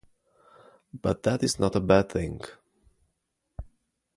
[0.99, 2.41] But that is not a bad thing.